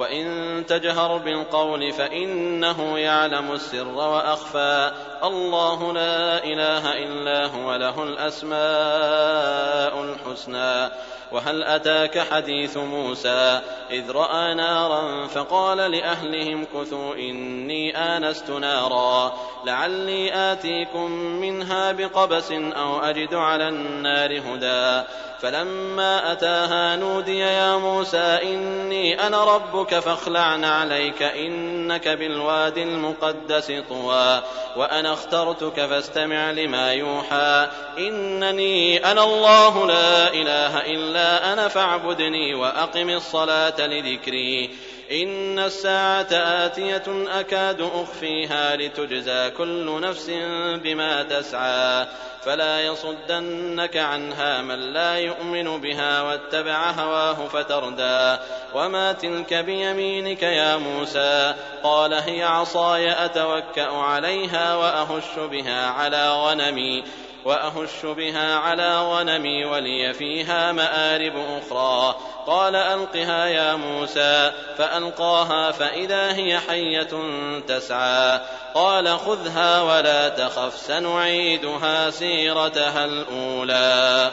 وإن 0.00 0.64
تجهر 0.66 1.16
بالقول 1.18 1.92
فإنه 1.92 2.98
يعلم 2.98 3.52
السر 3.52 3.88
وأخفى 3.88 4.92
الله 5.24 5.92
لا 5.92 6.44
إله 6.44 6.92
إلا 6.92 7.46
هو 7.46 7.74
له 7.74 8.02
الأسماء 8.02 8.60
الحسنى 10.02 10.90
وهل 11.32 11.62
أتاك 11.62 12.18
حديث 12.18 12.76
موسى 12.76 13.60
إذ 13.90 14.10
رأى 14.10 14.54
نارا 14.54 15.26
فقال 15.26 15.78
لأهلهم 15.78 16.66
كثوا 16.74 17.14
إني 17.14 17.96
آنست 17.96 18.50
نارا 18.50 19.32
لعلي 19.64 20.52
آتيكم 20.52 21.10
منها 21.10 21.92
بقبس 21.92 22.52
أو 22.52 22.98
أجد 23.00 23.34
على 23.34 23.68
النار 23.68 24.38
هدى 24.38 25.06
فلما 25.42 26.32
أتاها 26.32 26.96
نودي 26.96 27.38
يا 27.38 27.76
موسى 27.76 28.38
إني 28.42 29.26
أنا 29.26 29.44
ربك 29.44 29.98
فاخلع 29.98 30.66
عليك 30.66 31.22
إنك 31.22 32.08
بالواد 32.08 32.78
المقدس 32.78 33.72
طوى 33.88 34.42
وأنا 34.76 35.12
اخترتك 35.12 35.86
فاستمع 35.86 36.50
لما 36.50 36.92
يوحى 36.92 37.68
إنني 37.98 39.10
أنا 39.12 39.24
الله 39.24 39.86
لا 39.86 40.32
إله 40.32 40.78
إلا 40.78 41.19
أنا 41.52 41.68
فاعبدني 41.68 42.54
وأقم 42.54 43.10
الصلاة 43.10 43.86
لذكري 43.86 44.70
إن 45.12 45.58
الساعة 45.58 46.28
آتية 46.32 47.02
أكاد 47.40 47.80
أخفيها 47.80 48.76
لتجزى 48.76 49.50
كل 49.50 50.00
نفس 50.00 50.30
بما 50.82 51.22
تسعى 51.22 52.06
فلا 52.42 52.80
يصدنك 52.80 53.96
عنها 53.96 54.62
من 54.62 54.92
لا 54.92 55.14
يؤمن 55.14 55.80
بها 55.80 56.22
واتبع 56.22 56.90
هواه 56.90 57.48
فتردى 57.48 58.42
وما 58.74 59.12
تلك 59.12 59.54
بيمينك 59.54 60.42
يا 60.42 60.76
موسى 60.76 61.54
قال 61.82 62.14
هي 62.14 62.42
عصاي 62.42 63.24
أتوكأ 63.24 63.92
عليها 63.92 64.74
وأهش 64.74 65.38
بها 65.50 65.86
على 65.86 66.30
غنمي 66.32 67.04
وأهش 67.44 68.04
بها 68.04 68.54
على 68.54 69.00
غنمي 69.00 69.64
ولي 69.64 70.14
فيها 70.14 70.72
مآرب 70.72 71.32
أخرى. 71.36 72.16
قال 72.46 72.76
ألقها 72.76 73.46
يا 73.46 73.76
موسى. 73.76 74.52
فألقاها 74.78 75.70
فإذا 75.70 76.32
هي 76.36 76.58
حية 76.58 77.08
تسعى. 77.68 78.40
قال 78.74 79.18
خذها 79.18 79.82
ولا 79.82 80.28
تخف 80.28 80.78
سنعيدها 80.78 82.10
سيرتها 82.10 83.04
الأولى. 83.04 84.30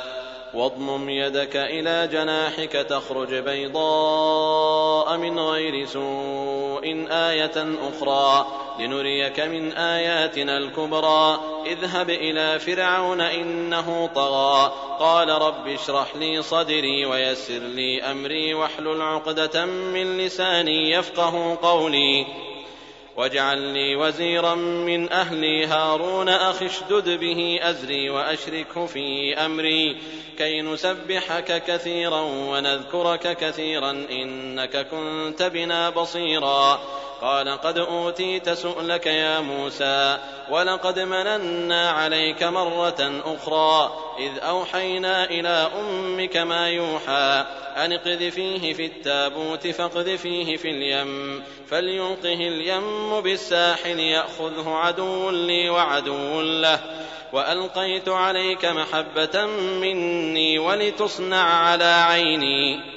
واضمم 0.53 1.09
يدك 1.09 1.55
إلى 1.55 2.07
جناحك 2.07 2.71
تخرج 2.71 3.35
بيضاء 3.35 5.17
من 5.17 5.39
غير 5.39 5.85
سوء 5.85 7.07
آية 7.11 7.75
أخرى. 7.89 8.47
لنريك 8.79 9.39
من 9.39 9.73
آياتنا 9.73 10.57
الكبرى. 10.57 11.39
اذهب 11.65 12.09
إلى 12.09 12.59
فرعون 12.59 13.21
إنه 13.21 14.09
طغى. 14.15 14.73
قال 14.99 15.29
رب 15.29 15.67
اشرح 15.67 16.15
لي 16.15 16.41
صدري 16.41 17.05
ويسر 17.05 17.59
لي 17.59 18.03
أمري 18.03 18.53
واحلل 18.53 19.01
عقدة 19.01 19.65
من 19.65 20.17
لساني 20.17 20.91
يفقه 20.91 21.57
قولي. 21.61 22.25
واجعل 23.17 23.57
لي 23.57 23.95
وزيرا 23.95 24.55
من 24.55 25.11
أهلي 25.11 25.65
هارون 25.65 26.29
أخي 26.29 26.65
اشدد 26.65 27.19
به 27.19 27.59
أزري 27.61 28.09
وأشركه 28.09 28.85
في 28.85 29.35
أمري. 29.35 29.97
كي 30.37 30.61
نسبحك 30.61 31.63
كثيرا 31.67 32.21
ونذكرك 32.21 33.37
كثيرا 33.37 33.91
إنك 33.91 34.87
كنت 34.87 35.43
بنا 35.43 35.89
بصيرا. 35.89 36.79
قال 37.21 37.49
قد 37.61 37.77
أوتيت 37.77 38.49
سؤلك 38.49 39.05
يا 39.05 39.39
موسى 39.39 40.17
ولقد 40.49 40.99
مننا 40.99 41.91
عليك 41.91 42.43
مرة 42.43 43.21
أخرى 43.25 43.99
إذ 44.19 44.39
أوحينا 44.39 45.25
إلى 45.25 45.69
أمك 45.79 46.37
ما 46.37 46.69
يوحى 46.69 47.45
أن 47.77 47.93
اقذفيه 47.93 48.73
في 48.73 48.85
التابوت 48.85 49.67
فاقذفيه 49.67 50.57
في 50.57 50.69
اليم 50.69 51.43
فليلقه 51.69 52.33
اليم 52.33 53.21
بالساحل 53.21 53.99
يأخذه 53.99 54.69
عدو 54.69 55.29
لي 55.29 55.69
وعدو 55.69 56.41
له 56.41 56.79
وألقيت 57.33 58.09
عليك 58.09 58.65
محبة 58.65 59.45
مني 59.81 60.59
ولتصنع 60.59 61.43
على 61.43 62.05
عيني 62.09 62.96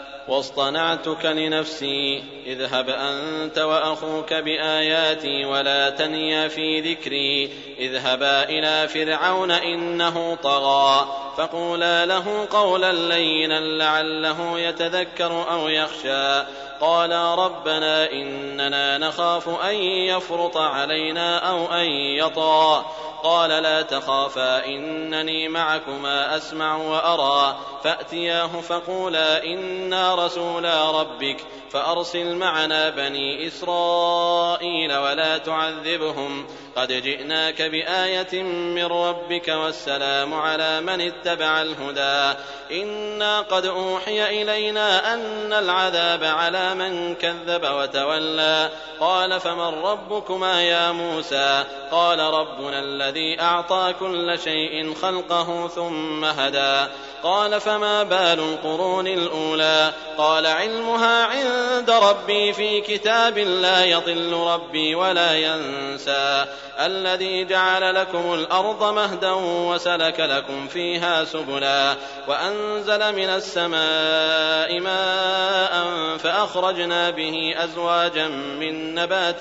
واصطنعتك 0.27 1.25
لنفسي. 1.25 2.23
اذهب 2.45 2.89
أنت 2.89 3.57
وأخوك 3.59 4.33
بآياتي 4.33 5.45
ولا 5.45 5.89
تنيا 5.89 6.47
في 6.47 6.81
ذكري. 6.81 7.49
اذهبا 7.79 8.49
إلى 8.49 8.87
فرعون 8.87 9.51
إنه 9.51 10.35
طغى. 10.35 11.07
فقولا 11.37 12.05
له 12.05 12.47
قولا 12.51 12.91
لينا 12.91 13.59
لعله 13.59 14.59
يتذكر 14.59 15.45
أو 15.51 15.67
يخشى. 15.67 16.43
قالا 16.81 17.35
ربنا 17.35 18.11
إننا 18.11 18.97
نخاف 18.97 19.49
أن 19.49 19.75
يفرط 19.75 20.57
علينا 20.57 21.49
أو 21.49 21.65
أن 21.65 21.85
يطغى. 21.91 22.85
قال 23.23 23.49
لا 23.49 23.81
تخافا 23.81 24.65
إنني 24.65 25.47
معكما 25.47 26.37
أسمع 26.37 26.75
وأرى. 26.75 27.57
فأتياه 27.83 28.61
فقولا 28.61 29.43
إنا 29.43 30.25
رسولا 30.25 31.01
ربك 31.01 31.37
فأرسل 31.71 32.35
معنا 32.35 32.89
بني 32.89 33.47
إسرائيل 33.47 34.97
ولا 34.97 35.37
تعذبهم. 35.37 36.47
قد 36.75 36.91
جئناك 36.91 37.61
بآية 37.61 38.43
من 38.43 38.85
ربك 38.85 39.47
والسلام 39.47 40.33
على 40.33 40.81
من 40.81 41.01
اتبع 41.01 41.61
الهدى. 41.61 42.37
إنا 42.71 43.41
قد 43.41 43.65
أوحي 43.65 44.41
إلينا 44.41 45.13
أن 45.13 45.53
العذاب 45.53 46.23
على 46.23 46.75
من 46.75 47.15
كذب 47.15 47.63
وتولى. 47.63 48.69
قال 48.99 49.39
فمن 49.39 49.83
ربكما 49.83 50.63
يا 50.63 50.91
موسى؟ 50.91 51.63
قال 51.91 52.19
ربنا 52.19 52.79
الذي 52.79 53.41
أعطى 53.41 53.93
كل 53.99 54.39
شيء 54.43 54.93
خلقه 54.93 55.67
ثم 55.67 56.25
هدى. 56.25 56.91
قال 57.23 57.61
فما 57.61 58.03
بال 58.03 58.39
القرون 58.39 59.07
الأولى؟ 59.07 59.93
قال 60.17 60.45
علمها 60.45 61.25
عند 61.25 61.89
ربي 61.89 62.53
في 62.53 62.81
كتاب 62.81 63.37
لا 63.37 63.85
يضل 63.85 64.33
ربي 64.33 64.95
ولا 64.95 65.35
ينسى. 65.37 66.45
الذي 66.79 67.45
جعل 67.45 67.95
لكم 67.95 68.33
الأرض 68.33 68.93
مهدا 68.93 69.31
وسلك 69.41 70.19
لكم 70.19 70.67
فيها 70.67 71.23
سبلا 71.23 71.95
وأنزل 72.27 73.15
من 73.15 73.29
السماء 73.29 74.79
ماء 74.79 76.17
فأخرجنا 76.17 77.09
به 77.09 77.53
أزواجا 77.57 78.27
من 78.27 78.95
نبات 78.95 79.39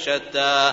شتى 0.00 0.72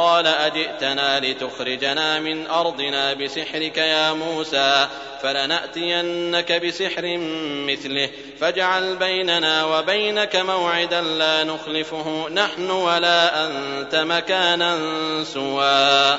قال 0.00 0.26
أجئتنا 0.26 1.20
لتخرجنا 1.20 2.20
من 2.20 2.46
أرضنا 2.46 3.14
بسحرك 3.14 3.78
يا 3.78 4.12
موسى 4.12 4.88
فلنأتينك 5.22 6.52
بسحر 6.52 7.16
مثله 7.68 8.10
فاجعل 8.40 8.96
بيننا 8.96 9.64
وبينك 9.64 10.36
موعدا 10.36 11.00
لا 11.00 11.44
نخلفه 11.44 12.28
نحن 12.28 12.70
ولا 12.70 13.46
أنت 13.46 13.94
مكانا 13.94 14.78
سوى 15.24 16.18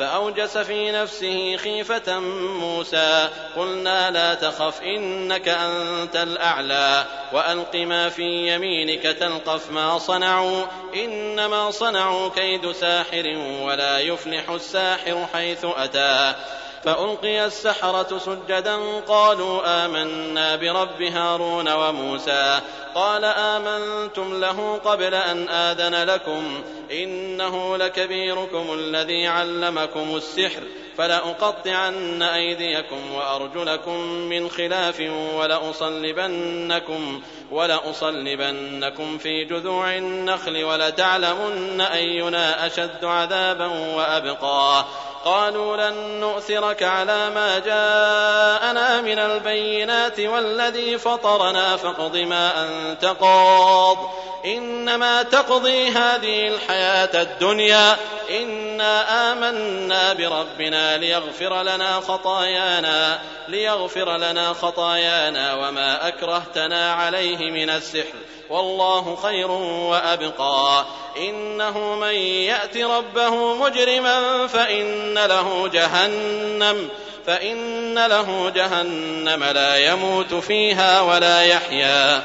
فأوجس 0.00 0.58
في 0.58 0.90
نفسه 0.90 1.56
خيفة 1.56 2.18
موسى. 2.60 3.28
قلنا 3.56 4.10
لا 4.10 4.34
تخف 4.34 4.82
إنك 4.82 5.48
أنت 5.48 6.16
الأعلى. 6.16 7.04
وألق 7.32 7.74
ما 7.74 8.08
في 8.08 8.54
يمينك 8.54 9.02
تلقف 9.02 9.70
ما 9.70 9.98
صنعوا. 9.98 10.62
إنما 10.94 11.70
صنعوا 11.70 12.28
كيد 12.28 12.72
ساحر 12.72 13.24
ولا 13.62 14.00
يفلح 14.00 14.50
الساحر 14.50 15.26
حيث 15.32 15.66
أتى. 15.76 16.34
فألقي 16.84 17.46
السحرة 17.46 18.18
سجدا 18.18 19.00
قالوا 19.08 19.84
آمنا 19.84 20.56
برب 20.56 21.02
هارون 21.02 21.72
وموسى. 21.72 22.60
قال 22.94 23.24
آمنتم 23.24 24.40
له 24.40 24.80
قبل 24.84 25.14
أن 25.14 25.48
آذن 25.48 26.04
لكم. 26.04 26.62
إنه 26.92 27.76
لكبيركم 27.76 28.66
الذي 28.74 29.26
علمكم 29.26 30.16
السحر 30.16 30.62
فلأقطعن 30.96 32.22
أيديكم 32.22 33.12
وأرجلكم 33.14 34.00
من 34.04 34.48
خلاف 34.48 35.00
ولأصلبنكم 35.34 37.22
ولأصلبنكم 37.50 39.18
في 39.18 39.44
جذوع 39.44 39.96
النخل 39.96 40.64
ولتعلمن 40.64 41.80
أينا 41.80 42.66
أشد 42.66 43.04
عذابا 43.04 43.66
وأبقى. 43.66 44.84
قالوا 45.24 45.76
لن 45.76 46.20
نؤثرك 46.20 46.82
على 46.82 47.30
ما 47.30 47.58
جاءنا 47.58 49.00
من 49.00 49.18
البينات 49.18 50.20
والذي 50.20 50.98
فطرنا 50.98 51.76
فاقض 51.76 52.16
ما 52.16 52.64
أنت 52.64 53.04
قاض. 53.04 53.98
إنما 54.44 55.22
تقضي 55.22 55.88
هذه 55.88 56.48
الحياة 56.48 57.22
الدنيا. 57.22 57.96
إنا 58.30 59.32
آمنا 59.32 60.12
بربنا 60.12 60.96
ليغفر 60.96 61.62
لنا 61.62 62.00
خطايانا 62.00 63.18
ليغفر 63.48 64.16
لنا 64.16 64.52
خطايانا 64.52 65.54
وما 65.54 66.08
أكرهتنا 66.08 66.92
عليه 66.92 67.50
من 67.50 67.70
السحر. 67.70 68.39
والله 68.50 69.16
خير 69.22 69.50
وأبقى. 69.50 70.84
إنه 71.16 71.94
من 71.94 72.14
يأت 72.14 72.76
ربه 72.76 73.54
مجرما 73.54 74.46
فإن 74.46 75.14
له 75.14 75.68
جهنم 75.68 76.88
فإن 77.26 78.06
له 78.06 78.50
جهنم 78.50 79.44
لا 79.44 79.76
يموت 79.76 80.34
فيها 80.34 81.00
ولا 81.00 81.42
يحيا. 81.42 82.22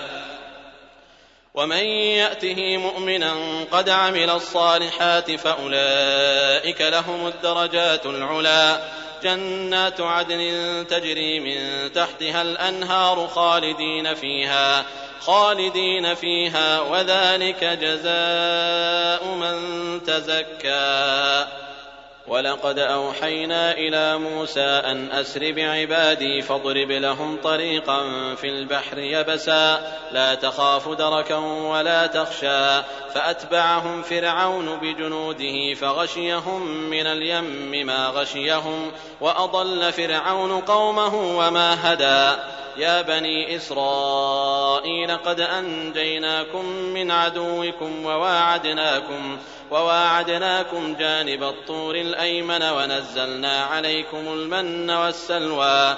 ومن 1.54 1.84
يأته 2.18 2.78
مؤمنا 2.78 3.34
قد 3.72 3.90
عمل 3.90 4.30
الصالحات 4.30 5.32
فأولئك 5.32 6.82
لهم 6.82 7.28
الدرجات 7.28 8.06
العلى 8.06 8.80
جنات 9.24 10.02
عدن 10.02 10.86
تجري 10.90 11.40
من 11.40 11.92
تحتها 11.94 12.42
الأنهار 12.42 13.28
خالدين 13.28 14.14
فيها. 14.14 14.86
خالدين 15.22 16.16
فيها 16.16 16.82
وذلك 16.82 17.64
جزاء 17.64 19.26
من 19.26 19.56
تزكى. 20.04 21.46
ولقد 22.28 22.80
أوحينا 22.80 23.72
إلى 23.72 24.18
موسى 24.18 24.62
أن 24.62 25.12
أسر 25.12 25.52
بعبادي 25.52 26.42
فاضرب 26.42 26.92
لهم 26.92 27.38
طريقا 27.44 28.02
في 28.36 28.48
البحر 28.50 28.98
يبسا. 28.98 29.94
لا 30.12 30.36
تخاف 30.36 30.90
دركا 30.90 31.36
ولا 31.36 32.08
تخشى. 32.08 32.82
فأتبعهم 33.14 34.02
فرعون 34.02 34.76
بجنوده 34.76 35.74
فغشيهم 35.74 36.68
من 36.68 37.08
اليم 37.08 37.86
ما 37.86 38.08
غشيهم 38.08 38.92
وأضل 39.22 39.94
فرعون 39.94 40.62
قومه 40.62 41.38
وما 41.38 41.94
هدى. 41.94 42.42
يا 42.78 43.02
بني 43.02 43.56
إسرائيل 43.56 45.18
قد 45.18 45.40
أنجيناكم 45.40 46.66
من 46.66 47.12
عدوكم 47.12 48.06
وواعدناكم 48.06 49.38
وواعدناكم 49.72 50.96
جانب 50.96 51.44
الطور 51.44 51.96
الأيمن 51.96 52.64
ونزلنا 52.64 53.64
عليكم 53.64 54.18
المن 54.18 54.92
والسلوى 54.92 55.98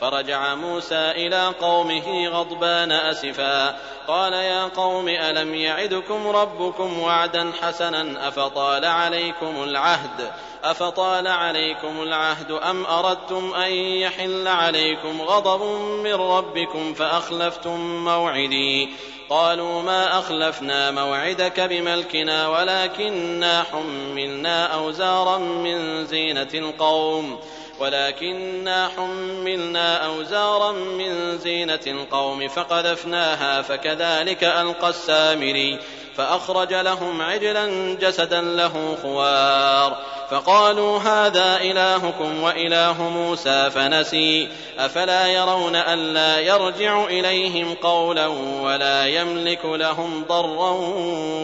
فرجع 0.00 0.54
موسى 0.54 1.10
إلى 1.10 1.46
قومه 1.60 2.28
غضبان 2.28 2.92
أسفا. 2.92 3.76
قال 4.08 4.32
يا 4.32 4.64
قوم 4.64 5.08
ألم 5.08 5.54
يعدكم 5.54 6.28
ربكم 6.28 6.98
وعدا 6.98 7.52
حسنا؟ 7.62 8.28
أفطال 8.28 8.84
عليكم 8.84 9.62
العهد؟ 9.62 10.30
أفطال 10.64 11.26
عليكم 11.26 12.02
العهد 12.02 12.50
أم 12.50 12.86
أردتم 12.86 13.54
أن 13.54 13.72
يحل 13.72 14.48
عليكم 14.48 15.22
غضب 15.22 15.62
من 16.04 16.14
ربكم 16.14 16.94
فأخلفتم 16.94 18.04
موعدي؟ 18.04 18.88
قالوا 19.30 19.82
ما 19.82 20.18
أخلفنا 20.18 20.90
موعدك 20.90 21.60
بملكنا 21.60 22.48
ولكننا 22.48 23.64
حملنا 23.72 24.66
أوزارا 24.66 25.38
من 25.38 26.06
زينة 26.06 26.48
القوم. 26.54 27.38
ولكنا 27.80 28.90
حملنا 28.96 30.06
أوزارا 30.06 30.72
من 30.72 31.38
زينة 31.38 31.80
القوم 31.86 32.48
فقذفناها 32.48 33.62
فكذلك 33.62 34.44
ألقى 34.44 34.88
السامري 34.88 35.78
فأخرج 36.16 36.74
لهم 36.74 37.22
عجلا 37.22 37.94
جسدا 37.94 38.40
له 38.40 38.96
خوار 39.02 39.96
فقالوا 40.30 40.98
هذا 40.98 41.56
إلهكم 41.56 42.42
وإله 42.42 43.02
موسى 43.02 43.70
فنسي 43.70 44.48
أفلا 44.78 45.26
يرون 45.26 45.76
ألا 45.76 46.40
يرجع 46.40 47.04
إليهم 47.04 47.74
قولا 47.74 48.26
ولا 48.62 49.06
يملك 49.06 49.64
لهم 49.64 50.24
ضرا 50.28 50.70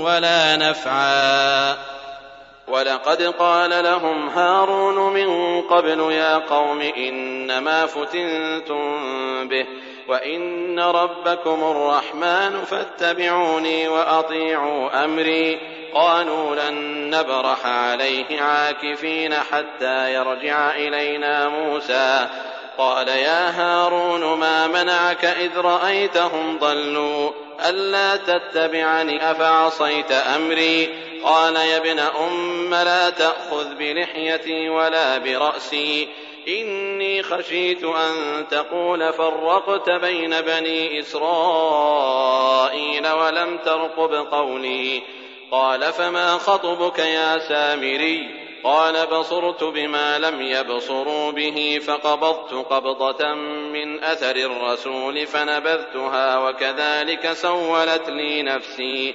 ولا 0.03 0.57
نفعا 0.57 1.94
ولقد 2.69 3.23
قال 3.23 3.85
لهم 3.85 4.29
هارون 4.29 5.13
من 5.13 5.61
قبل 5.61 6.13
يا 6.13 6.39
قوم 6.39 6.81
إنما 6.81 7.87
فتنتم 7.87 9.49
به 9.49 9.67
وإن 10.09 10.81
ربكم 10.81 11.65
الرحمن 11.65 12.65
فاتبعوني 12.65 13.89
وأطيعوا 13.89 15.05
أمري. 15.05 15.61
قالوا 15.95 16.55
لن 16.55 16.75
نبرح 17.11 17.67
عليه 17.67 18.41
عاكفين 18.43 19.35
حتى 19.35 20.15
يرجع 20.15 20.71
إلينا 20.71 21.49
موسى. 21.49 22.29
قال 22.79 23.09
يا 23.09 23.51
هارون 23.51 24.39
ما 24.39 24.67
منعك 24.67 25.25
إذ 25.25 25.59
رأيتهم 25.59 26.59
ضلوا؟ 26.59 27.31
ألا 27.69 28.17
تتبعني 28.17 29.31
أفعصيت 29.31 30.13
أمري؟ 30.13 31.04
قال 31.25 31.57
يا 31.57 31.77
ابن 31.77 31.99
أم 31.99 32.75
لا 32.75 33.11
تأخذ 33.11 33.75
بلحيتي 33.75 34.69
ولا 34.69 35.19
برأسي. 35.19 36.09
إني 36.49 37.23
خشيت 37.23 37.85
أن 37.85 38.45
تقول 38.51 39.13
فرقت 39.13 39.91
بين 39.91 40.41
بني 40.41 41.01
إسرائيل 41.01 43.09
ولم 43.09 43.59
ترقب 43.59 44.15
قولي. 44.15 45.03
قال 45.51 45.93
فما 45.93 46.39
خطبك 46.39 46.99
يا 46.99 47.39
سامري؟ 47.39 48.45
قال 48.65 49.07
بصرت 49.07 49.65
بما 49.65 50.19
لم 50.19 50.43
يبصروا 50.43 51.31
به 51.31 51.81
فقبضت 51.87 52.53
قبضة 52.53 53.35
من 53.73 54.05
أثر 54.05 54.37
الرسول 54.37 55.27
فنبذتها 55.27 56.39
وكذلك 56.39 57.33
سولت 57.33 58.09
لي 58.09 58.43
نفسي. 58.43 59.15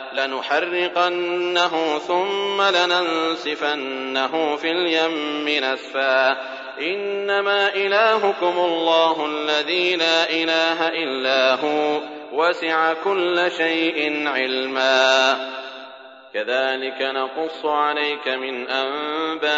لنحرقنه 0.13 1.97
ثم 1.97 2.61
لننسفنه 2.61 4.55
في 4.55 4.71
اليم 4.71 5.63
نسفا. 5.63 6.37
إنما 6.81 7.73
إلهكم 7.75 8.53
الله 8.57 9.25
الذي 9.25 9.95
لا 9.95 10.29
إله 10.29 10.87
إلا 10.87 11.55
هو 11.55 12.01
وسع 12.33 12.93
كل 12.93 13.51
شيء 13.57 14.27
علما. 14.27 15.37
كذلك 16.33 17.01
نقص 17.01 17.65
عليك 17.65 18.27
من 18.27 18.67
أنباء 18.69 19.51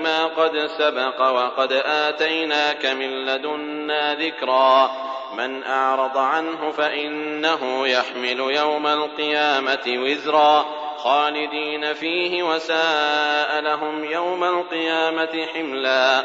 ما 0.00 0.26
قد 0.26 0.66
سبق 0.78 1.20
وقد 1.20 1.72
آتيناك 1.72 2.86
من 2.86 3.26
لدنا 3.26 4.14
ذكرا. 4.14 5.09
من 5.32 5.62
أعرض 5.62 6.18
عنه 6.18 6.70
فإنه 6.70 7.88
يحمل 7.88 8.40
يوم 8.40 8.86
القيامة 8.86 9.84
وزرا 9.88 10.64
خالدين 10.96 11.94
فيه 11.94 12.42
وساء 12.42 13.60
لهم 13.60 14.04
يوم 14.04 14.44
القيامة 14.44 15.46
حملا. 15.54 16.24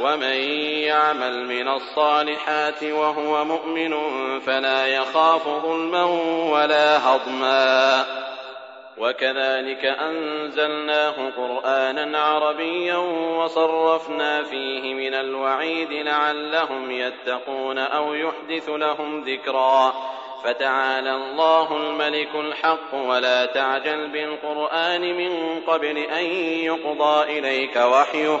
ومن 0.00 0.36
يعمل 0.82 1.46
من 1.46 1.68
الصالحات 1.68 2.82
وهو 2.82 3.44
مؤمن 3.44 3.94
فلا 4.40 4.86
يخاف 4.86 5.48
ظلما 5.48 6.04
ولا 6.52 7.08
هضما. 7.08 8.04
وكذلك 8.98 9.84
أنزلناه 9.84 11.14
قرآنا 11.36 12.18
عربيا 12.18 12.96
وصرفنا 13.36 14.42
فيه 14.42 14.94
من 14.94 15.14
الوعيد 15.14 15.92
لعلهم 15.92 16.90
يتقون 16.90 17.78
أو 17.78 18.14
يحدث 18.14 18.68
لهم 18.68 19.20
ذكرا. 19.20 19.94
فتعالى 20.44 21.14
الله 21.14 21.76
الملك 21.76 22.34
الحق 22.34 22.94
ولا 22.94 23.46
تعجل 23.46 24.08
بالقرآن 24.08 25.16
من 25.16 25.60
قبل 25.66 25.98
أن 25.98 26.24
يقضى 26.64 27.38
إليك 27.38 27.76
وحيه. 27.76 28.40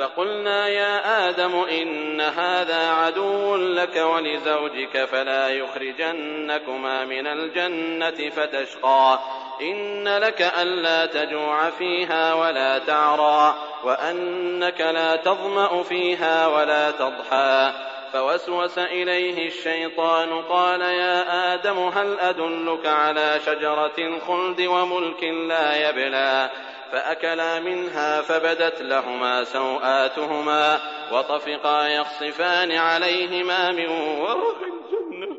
فقلنا 0.00 0.68
يا 0.68 1.28
آدم 1.28 1.54
إن 1.54 2.20
هذا 2.20 2.90
عدو 2.90 3.56
لك 3.56 3.96
ولزوجك 3.96 5.04
فلا 5.04 5.48
يخرجنكما 5.48 7.04
من 7.04 7.26
الجنة 7.26 8.30
فتشقى. 8.30 9.18
إن 9.62 10.08
لك 10.18 10.42
ألا 10.42 11.06
تجوع 11.06 11.70
فيها 11.70 12.34
ولا 12.34 12.78
تعرى 12.78 13.54
وأنك 13.84 14.80
لا 14.80 15.16
تظمأ 15.16 15.82
فيها 15.82 16.46
ولا 16.46 16.90
تضحى. 16.90 17.72
فوسوس 18.12 18.78
إليه 18.78 19.48
الشيطان 19.48 20.42
قال 20.42 20.80
يا 20.80 21.54
آدم 21.54 21.78
هل 21.78 22.20
أدلك 22.20 22.86
على 22.86 23.40
شجرة 23.46 23.98
الخلد 23.98 24.60
وملك 24.60 25.24
لا 25.24 25.88
يبلى؟ 25.88 26.50
فأكلا 26.92 27.60
منها 27.60 28.22
فبدت 28.22 28.82
لهما 28.82 29.44
سوآتهما 29.44 30.80
وطفقا 31.12 31.86
يخصفان 31.86 32.72
عليهما 32.72 33.70
من 33.70 33.88
ورق 34.20 34.56
الجنة. 34.62 35.36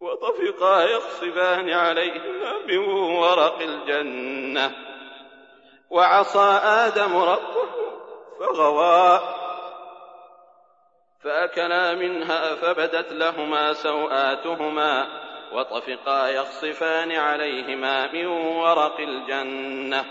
وطفقا 0.00 0.82
يخصفان 0.82 1.70
عليهما 1.70 2.58
من 2.66 2.78
ورق 3.16 3.58
الجنة. 3.60 4.72
وعصى 5.90 6.60
آدم 6.64 7.16
ربه 7.16 7.68
فغوى. 8.40 9.20
فأكلا 11.24 11.94
منها 11.94 12.54
فبدت 12.54 13.12
لهما 13.12 13.72
سوآتهما 13.72 15.23
وطفقا 15.54 16.28
يخصفان 16.28 17.12
عليهما 17.12 18.12
من 18.12 18.26
ورق 18.26 19.00
الجنة. 19.00 20.04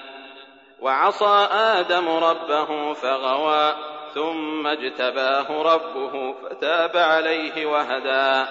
وعصى 0.80 1.48
آدم 1.52 2.10
ربه 2.10 2.94
فغوى 2.94 3.76
ثم 4.14 4.68
اجتباه 4.68 5.62
ربه 5.62 6.34
فتاب 6.34 6.98
عليه 6.98 7.66
وهدى. 7.66 8.50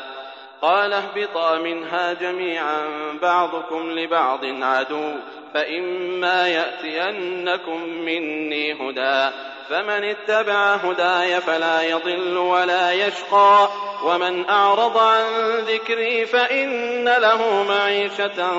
قال 0.63 0.93
اهبطا 0.93 1.59
منها 1.59 2.13
جميعا 2.13 2.87
بعضكم 3.23 3.91
لبعض 3.91 4.45
عدو 4.45 5.15
فإما 5.55 6.49
يأتينكم 6.49 7.83
مني 7.83 8.73
هدى. 8.73 9.35
فمن 9.69 10.05
اتبع 10.05 10.75
هداي 10.75 11.41
فلا 11.41 11.83
يضل 11.83 12.37
ولا 12.37 12.93
يشقى. 12.93 13.69
ومن 14.05 14.49
أعرض 14.49 14.99
عن 14.99 15.25
ذكري 15.59 16.27
فإن 16.27 17.05
له 17.05 17.63
معيشة 17.63 18.53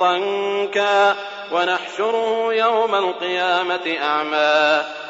ضنكا 0.00 1.16
ونحشره 1.52 2.54
يوم 2.54 2.94
القيامة 2.94 3.96
أعمى. 4.02 4.84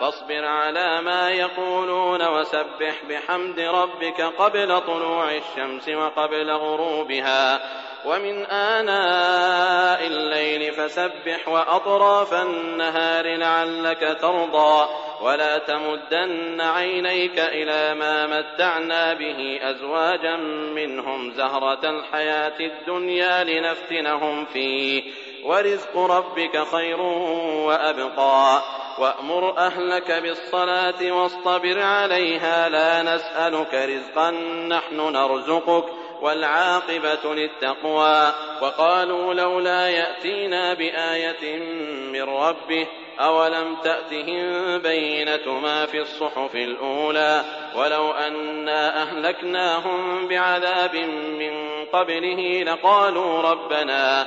فاصبر 0.00 0.44
على 0.44 1.02
ما 1.02 1.30
يقولون 1.30 2.28
وسبح 2.28 2.94
بحمد 3.10 3.60
ربك 3.60 4.20
قبل 4.20 4.80
طلوع 4.80 5.30
الشمس 5.30 5.88
وقبل 5.88 6.50
غروبها. 6.50 7.60
ومن 8.04 8.46
آناء 8.46 10.06
الليل 10.06 10.72
فسبح 10.72 11.48
وأطراف 11.48 12.34
النهار 12.34 13.36
لعلك 13.36 14.18
ترضى. 14.20 14.88
ولا 15.22 15.58
تمدن 15.58 16.60
عينيك 16.60 17.38
إلى 17.38 17.94
ما 17.94 18.26
متعنا 18.26 19.14
به 19.14 19.58
أزواجا 19.62 20.36
منهم 20.74 21.30
زهرة 21.30 21.90
الحياة 21.90 22.60
الدنيا 22.60 23.44
لنفتنهم 23.44 24.44
فيه. 24.44 25.25
ورزق 25.46 25.98
ربك 25.98 26.64
خير 26.72 27.00
وأبقى. 27.66 28.62
وأمر 28.98 29.58
أهلك 29.58 30.12
بالصلاة 30.12 31.12
واصطبر 31.12 31.82
عليها. 31.82 32.68
لا 32.68 33.02
نسألك 33.02 33.74
رزقا 33.74 34.30
نحن 34.68 34.96
نرزقك 34.96 35.84
والعاقبة 36.22 37.34
للتقوى. 37.34 38.32
وقالوا 38.62 39.34
لولا 39.34 39.88
يأتينا 39.88 40.74
بآية 40.74 41.56
من 42.12 42.22
ربه 42.22 42.86
أولم 43.20 43.76
تأتهم 43.84 44.78
بينة 44.78 45.60
ما 45.60 45.86
في 45.86 46.00
الصحف 46.00 46.54
الأولى؟ 46.54 47.44
ولو 47.76 48.10
أنا 48.12 49.02
أهلكناهم 49.02 50.28
بعذاب 50.28 50.96
من 51.38 51.84
قبله 51.92 52.62
لقالوا 52.62 53.42
ربنا 53.42 54.26